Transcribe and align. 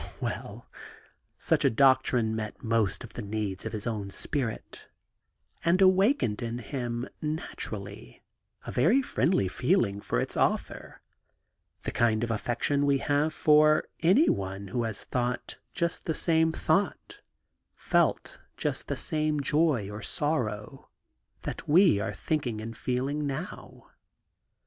Weill 0.19 0.65
such 1.37 1.63
a 1.63 1.69
doctrine 1.69 2.35
met 2.35 2.63
most 2.63 3.03
of 3.03 3.13
the 3.13 3.21
needs 3.21 3.67
of 3.67 3.71
his 3.71 3.85
own 3.85 4.09
spirit, 4.09 4.89
and 5.63 5.79
awakened 5.79 6.41
in 6.41 6.57
him, 6.57 7.07
naturally, 7.21 8.23
a 8.65 8.71
very 8.71 9.03
friendly 9.03 9.47
feeling 9.47 10.01
for 10.01 10.19
its 10.19 10.35
author; 10.35 11.03
the 11.83 11.91
kind 11.91 12.23
of 12.23 12.31
affection 12.31 12.87
we 12.87 12.97
have 12.97 13.31
for 13.31 13.83
any 13.99 14.27
one 14.27 14.69
who 14.69 14.85
has 14.85 15.03
thought 15.03 15.57
just 15.71 16.05
the 16.05 16.15
same 16.15 16.51
thought, 16.51 17.21
felt 17.75 18.39
just 18.57 18.87
the 18.87 18.95
same 18.95 19.39
joy 19.39 19.87
or 19.87 20.01
sorrow, 20.01 20.89
that 21.43 21.69
we 21.69 21.99
are 21.99 22.11
thinking 22.11 22.59
and 22.59 22.75
feeling 22.75 23.27
now. 23.27 23.91